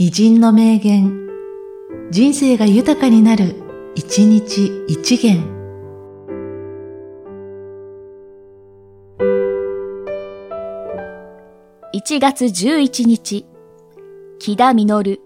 [0.00, 1.28] 偉人の名言、
[2.12, 3.56] 人生が豊かになる、
[3.96, 5.42] 一日一元。
[11.92, 13.44] 1月11日、
[14.38, 15.20] 木田実。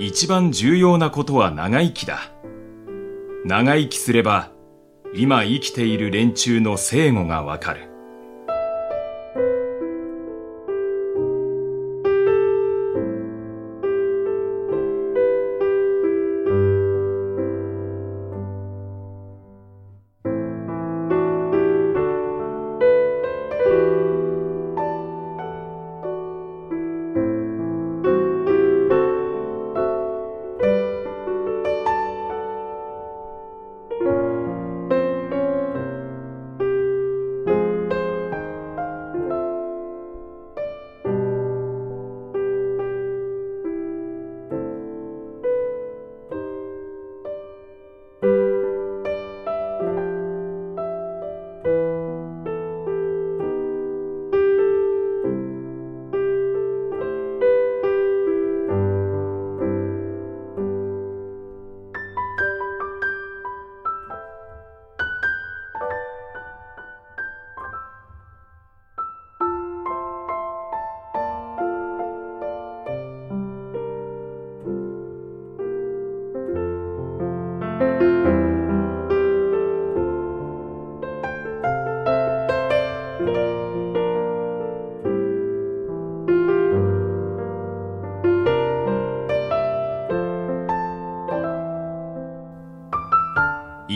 [0.00, 2.32] 一番重要なことは長生きだ。
[3.44, 4.50] 長生きすれば、
[5.14, 7.89] 今生きている連中の生後がわかる。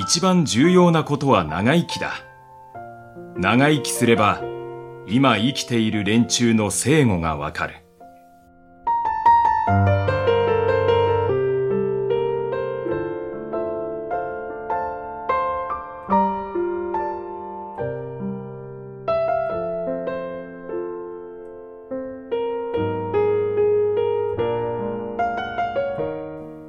[0.07, 2.13] 一番重要なことは長生きだ。
[3.39, 4.43] 長生きすれば、
[5.07, 7.77] 今生きている連中の生後がわかる。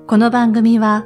[0.08, 1.06] この番組は、